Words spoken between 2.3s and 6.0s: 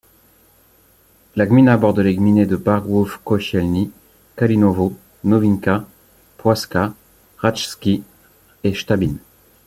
de Bargłów Kościelny, Kalinowo, Nowinka,